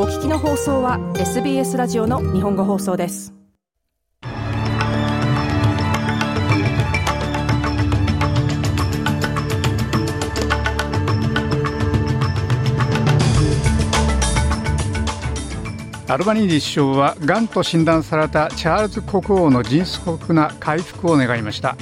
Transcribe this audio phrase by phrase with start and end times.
[0.00, 3.34] お聞きの放送は SBS ラジオの日本語放送です。
[16.06, 21.76] アルバニージー首相はがんと診断されたチャールズ国王の迅速な回復を願いました。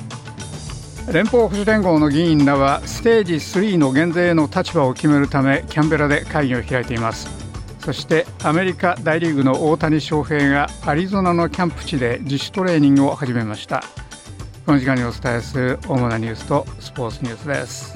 [1.12, 7.46] 連邦保守連合の議員らはステージ3の減税の立場を決めるためキャンベラで会議を開いています。
[7.86, 13.85] そしてアメリカ大リーグの大谷翔平がアリゾナのキャンプ地で自主トレーニングを始めました
[14.67, 17.94] この時間にお伝えする主なニュースとスポーツニュースです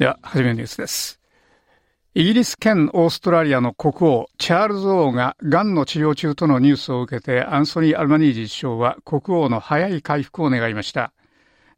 [0.00, 1.19] では、はじめのニュースです。
[2.12, 11.12] イギリス兼オーストラリアの国王、チャールズ王が癌の治療中とのニュースを受けて、アンソニー・アルマニージ首相は国王の早い回復を願いました。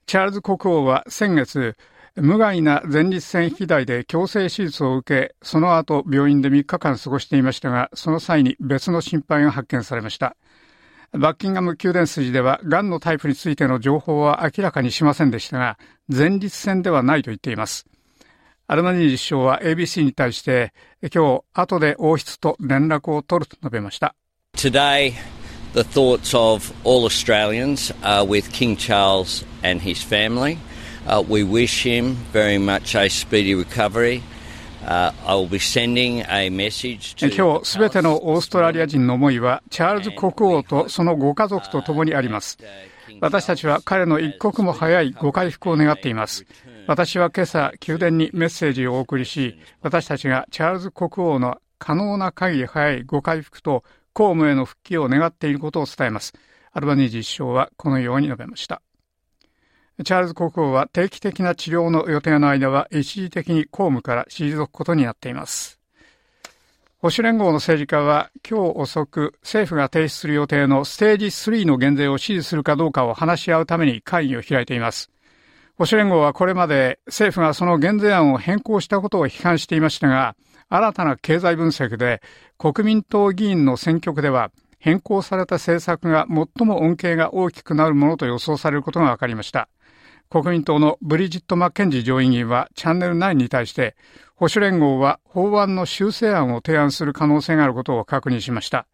[0.07, 1.77] チャールズ国王は先月、
[2.17, 10.35] 無害な前立腺肥大で強制手術を受け、その後病院で3日間過ごしていましたが、その際に別の心配が発見されました。
[11.13, 17.87] バッキンガム宮殿筋では、癌のタイプについての情報は明らかにしませんでしたが、前立腺ではないと言っています。
[18.73, 24.15] アルマニージ首相は ABC に対して今日後で王室と連絡を取ると述べました。
[24.57, 25.13] Today,
[25.75, 30.57] the thoughts of all Australians are with King Charles and his family.
[31.07, 34.23] Uh, we wish him very much a speedy recovery.
[34.83, 35.13] 今
[37.61, 42.59] 日すべてのオーストラリア人の思いはチャールズ国王とそのご家族と共にあります
[43.21, 46.47] 私たちは彼の一刻も早いご回復を願っています
[46.89, 56.33] 私は今朝、宮殿にメッセージをお送りし、私たちがチャールズ国王の可能な限り早いご回復と公務への復帰を願っていることを伝えます。
[56.73, 58.83] アルバニージ首相はこのように述べました。
[60.05, 65.79] チャールズ国王は定期的な治療の予定の間は一時的に公務から退くことになっています。
[66.99, 75.12] 保守連合の政治家は今日遅く政府が提出する予定のステージ3の減税を支持するかどうかを話し合うために会議を開いています。
[75.83, 80.37] 保守連合はこれまで政府がその減税案を変更したことを批判していましたが、
[80.69, 82.23] 新たな経済分析で
[82.57, 89.69] 国民党議員の選挙区では変更された政策が最も恩恵が大きくなるものと予想されることが分かりました。
[90.31, 93.97] 国民党のブリジット・マッケンジ上院議員はチャンネル9に対して
[94.37, 98.87] 保守連合は法案の修正案を提案する可能性があることを確認しました。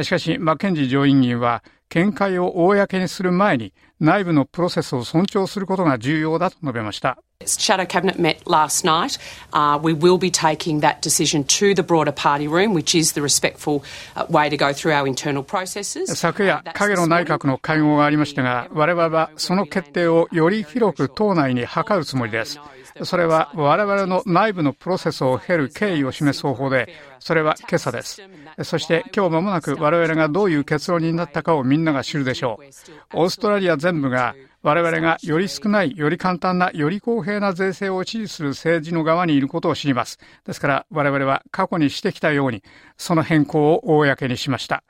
[0.00, 7.18] しかし、マッケンジ上院議員は見解を公にする前に内部のプロセスを尊重することが重要だと述べました。
[7.44, 9.18] Shadow Cabinet met last night.
[9.52, 13.20] Uh, we will be taking that decision to the broader party room, which is the
[13.20, 13.82] respectful
[14.30, 16.14] way to go through our internal processes.
[16.14, 22.58] 昨夜、影の内閣の会合がありましたが、我々はその決定をより広く党内に諮るつもりです。
[23.04, 26.88] それは我々の内部のプロセスを経る経緯を示す方法で、
[27.18, 28.22] それは今朝です。
[28.62, 33.22] そして今日間もなく我々がどういう結論になったかをみんななが知るでしょう。
[33.22, 40.18] オーストラリア全部が我々がより少ない、より簡単な、より公平な税制を支持する政治の側にいることを知ります。
[40.46, 42.62] ですから我々は過去にしてきたように、
[42.96, 44.84] その変更を公にしました。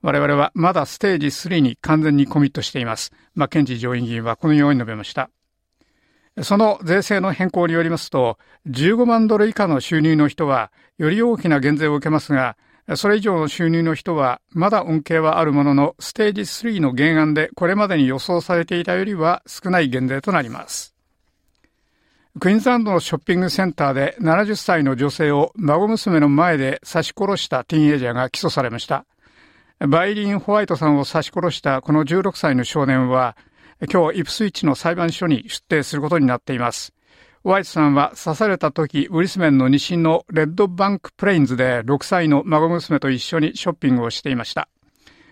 [0.00, 3.12] 我々はまだステージ3に完全にコミットしています。
[3.34, 5.30] マッケンジー上院議員はこのように述べました。
[6.42, 8.38] その税制の変更によりますと、
[8.68, 12.56] 15万ドル以下の収入の人は、より大きな減税を受けますが、
[12.96, 20.94] それ以上の収入の人は、まだ恩恵はあるものの、ステージ3の原案でこれまでに予想されていたよりは少ない減税となります。
[22.40, 29.04] クイーンズランドのショッピングセンターで70歳の女性を孫娘の前で刺し殺したティーンエイジャーが起訴されました。
[29.80, 33.36] バイリン・ホワイトさんを刺し殺したこの16歳の少年は、
[33.92, 36.92] 今日イプスイッチの裁判所に出廷することになっています。
[37.44, 44.68] ホワイトさんは刺された時、ブリスベンの西のレッドバンクプレインズで6歳の孫娘と一緒にショッピングをしていました。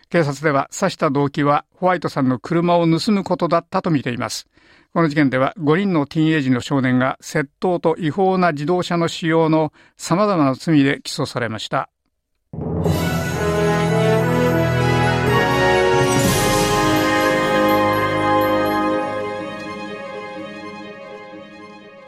[0.09, 4.47] 警察では刺した動機はホワイトさんの車を盗むことだったとみています。
[4.95, 11.91] この事件では5人のティーンエイジの少年が窃盗と違法な自動車の使用の様々な罪で起訴されました。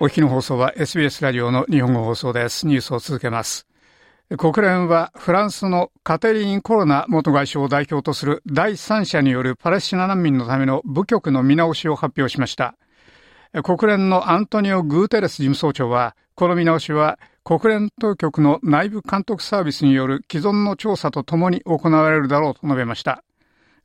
[0.09, 2.67] お聞きの放送は SBS ラジオの日本語放送です。
[2.67, 3.67] ニュースを続けます。
[4.39, 12.75] 国連はフランスのカテリーン・コロナ元外相を代表とする第三者によるパレスチナ難民のための部局の見直しを発表しました。
[13.63, 23.23] 国連のアントニオ・グーテレス事務総長は、この見直しは国連当局の内部監督サービスによる既存の調査とともに行われるだろうと述べました。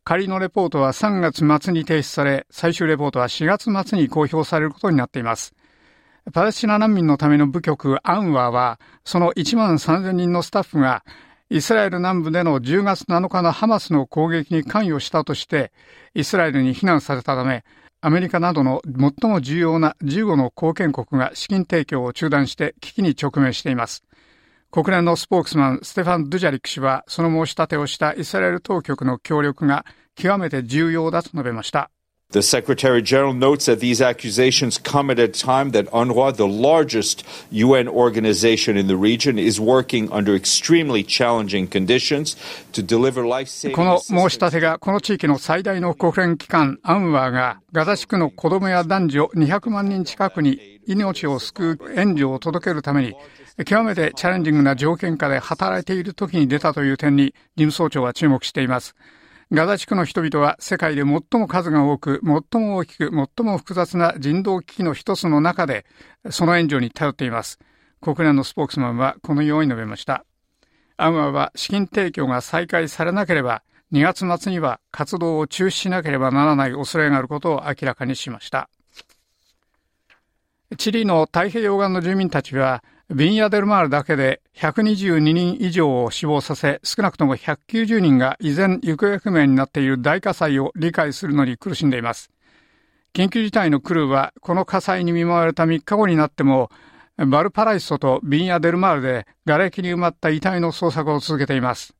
[0.05, 5.53] 仮のレポートは3月末に提出され、最終レポートは4月末に公表されることになっています。
[6.31, 11.03] パレスチナ難民のための部局アンワーは、その1万3000人のスタッフが、
[11.49, 15.73] イスラエル南部での10月7日のハマスの攻撃に関与したとして、
[16.13, 17.65] イスラエルに非難されたため、
[17.99, 24.03] アメリカなどの最も重要な15の貢献国が資金提供を中断して危機に直面しています。
[24.71, 29.85] 国連のスポークスマン、ステファン・ドゥジャリック氏は、その申し立てをしたイスラエル当局の協力が
[30.15, 31.91] 極めて重要だと述べました。
[32.33, 37.87] The Secretary General notes that these accusations come at a time that UNRWA, the largest UN
[37.87, 42.35] organization in the region, is working under extremely challenging conditions
[42.71, 53.15] to deliver life-saving この申し立てがこの地域の最大の国連機関 UNRWA がガザ地区の子供や男女200万人近くに命を救う援助を届けるために
[53.63, 58.95] 極めてチャレンジングな条件下で働いている時に出たという点に事務総長は注目しています。
[59.53, 65.85] ガザ地区の人々は世界で最も数が多く、最も大きく、最も複雑な人道危機の一つの中で、
[66.31, 67.59] その援助に頼っています。
[68.01, 70.25] 国連のスポークスマンはこのように述べました。
[70.97, 73.61] アンワは資金提供が再開されなければ、
[73.91, 78.71] 2月末には活動を中止しなければならない恐れがあることを明らかにしました。
[80.79, 92.31] チリの太平洋岸の住民たちは、ビンヤデルマールだけで122人以上を死亡させ、少なくとも190人が依然行方不明になっている大火災を理解するのに苦しんでいます。
[93.13, 96.71] 緊急事態のクルーは、この火災に見舞われた3日後になっても、
[97.17, 101.93] バルパライソとビンヤデルマールで瓦礫に埋まった遺体の捜索を続けています。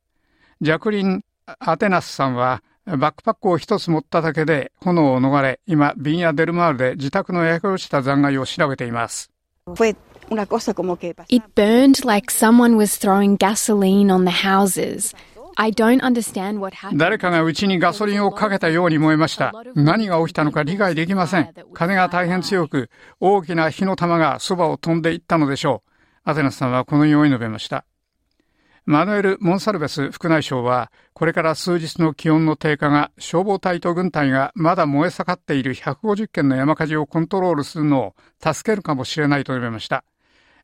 [0.60, 1.22] ジャクリン・
[1.60, 9.30] アテナスさんは、バックパックを一つ持っただけで炎を逃れ、今、ビンヤデルマールで自宅の焼け落ちた残骸を調べています。
[10.30, 15.14] It burned like someone was throwing gasoline on the houses.
[15.56, 16.98] I don't understand what happened.
[16.98, 19.52] 誰かがうちにガソリンをかけたように燃えました。
[19.74, 21.54] 何が起きたのか理解できません。
[21.72, 22.90] 風が大変強く、
[23.20, 25.90] 大きな火の玉がそばを飛んでいったのでしょう。
[26.24, 27.84] アテナスさんはこのように述べました。
[28.86, 40.04] マヌエル・モンサルベス副内相は、これから数日の気温の低下が消防隊と軍隊がまだ燃え盛っている150件の山火事をコントロールするのを助けるかもしれないと述べました。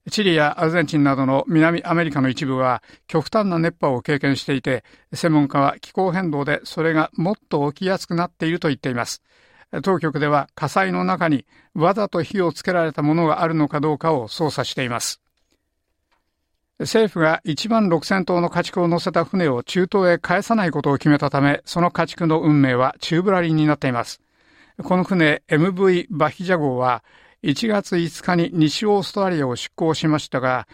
[0.09, 4.83] チリやアルゼンチンなどの南アメリカの一部は極端な熱波を経験していて、
[5.13, 9.23] 専門家は気候変動でそれがもっと起きやすくなっていると言っています。
[9.83, 11.45] 当局では火災の中に
[11.75, 15.21] わざと火をつけられたものがあるのかどうかを捜査しています。
[16.81, 24.23] 政府が1万6000頭の家畜を乗せた船を中東へ返さないことを決めたため、その家畜の運命は宙ぶらりんになっています。
[24.83, 27.05] この船 MV バヒジャ号は
[27.43, 30.69] 1月5日に西オーストラリアを出港しましたが、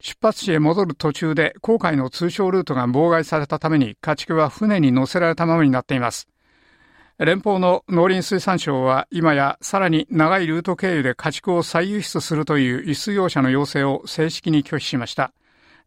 [0.00, 6.28] 出発地へ戻る途中で航海の通商ルートが妨害されたために家畜は船に乗せられたままになっています。
[7.18, 15.32] 連邦の農林水産省は今やさらに長いルート経由で家畜を再輸出するという輸出業者の要請を正式に拒否しました。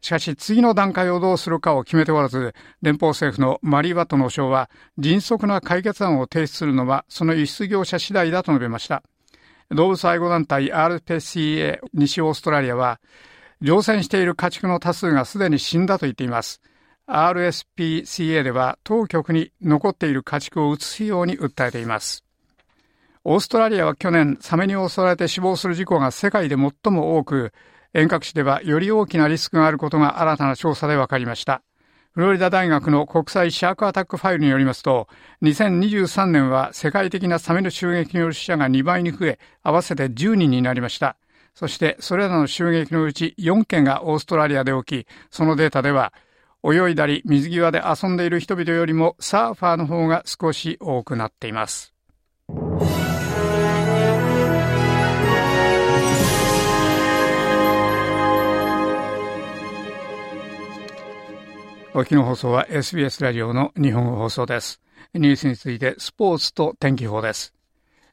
[0.01, 9.03] しかし次の段階をどうするかを決めておらず、連邦政府のマリー・ワット農相は迅速な解決案を提出するのはその輸出業者次第だと述べました。
[9.71, 12.99] 動物愛護団体 RPCA 西オーストラリアは、
[13.61, 16.61] 乗船している家畜の多数がすでに死んだと言っています。
[17.07, 22.23] RSPCA では当局に残っている家畜を移すように訴えています。
[23.23, 27.51] オーストラリアは去年、サメに襲われて死亡する事故が世界で最も多く、
[27.93, 31.61] 遠隔地ではより大きなリスクがあることが新たな調査で分かりました。
[32.17, 35.07] フロリダ大学の国際シャークアタックファイルによりますと、
[35.43, 41.15] 2023年は世界的なサメの襲撃による死者が2倍に増え、合わせて10人になりました。
[41.53, 46.11] そして、それらの襲撃のうち4件がオーストラリアで起き、そのデータでは、
[46.63, 51.93] 泳いだり水際で遊んでいる人々よりもサーファーの方が少し多くなっています。
[61.99, 64.79] お日の放送は SBS ラジオの日本放送です。
[65.15, 67.55] ニュースについてスポーツと天気予報です。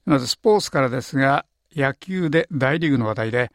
[0.06, 1.44] まずスポーツからですが、
[1.76, 3.52] 野球で大リーグの話題で、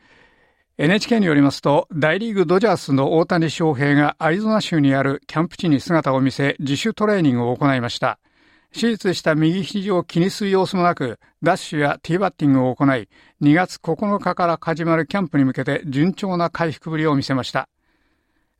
[0.78, 8.20] NHK によりますと、大リーグドジャースの大谷翔平がアリゾナ州にあるキャンプ地に姿を見せ、自主トレーニングを行いました。
[8.72, 13.10] 手術した右肘を気にする様子もなく、ダッシュやティーバッティングを行い、
[13.42, 17.68] 2月9日から始まるキャンプに向けて順調な回復ぶりを見せました。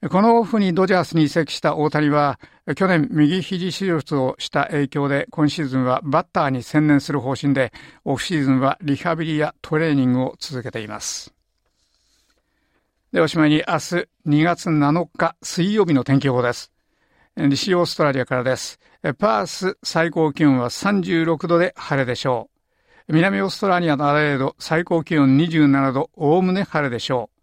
[0.08, 2.40] このオフにドジャースに移籍した大谷は、
[2.78, 7.74] 去年右肘手術をした影響で今シーズンはバッターに専念する方針で、
[8.06, 11.34] オフシーズンはリハビリやトレーニングを続けています。
[13.12, 16.72] で、おしまいに明日2月7日水曜日の天気予報です。
[17.36, 18.80] 西オーストラリアからです。
[19.18, 22.50] パース最高気温は36度で晴れでしょ
[23.10, 23.14] う。
[23.14, 27.39] 南オーストラリアのアレード最高気温27度、おおむね晴れでしょう。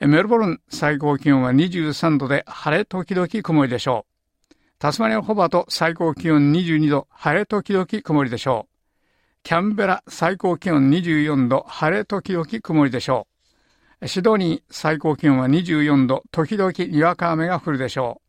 [0.00, 4.06] メルボルン最高気温は23度で晴れ時々曇りでしょ
[4.50, 4.54] う。
[4.78, 8.74] タスマニアホバート最高気温22度、晴れ時々曇りでしょう。
[9.44, 13.28] キャンベラ最高気温24度、晴れ時々曇りでしょ
[14.02, 14.08] う。
[14.08, 18.20] シドニー最高気温は24度、時々にわか雨が降るでしょ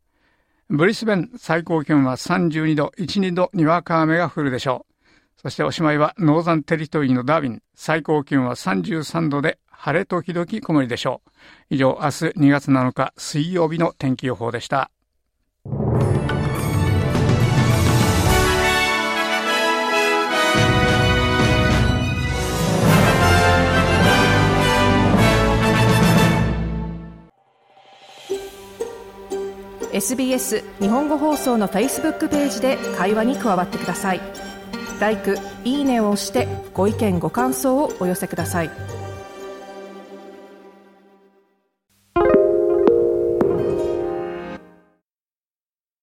[0.70, 0.76] う。
[0.76, 5.40] ブリスベン最高気温は32度、1、2度にわか雨が降るでしょう。
[5.42, 11.30] そしておしまいはノーザンテリトリーのダービン、最高気温は33度で晴れ時々曇りでしょう。
[11.70, 14.90] 以上、明日2月7日水曜日の天気予報でした。
[29.92, 34.20] SBS 日本語放送の Facebook ページで会話に加わってください。
[35.00, 35.16] l i
[35.64, 38.95] いいねを押してご意見ご感想をお寄せください。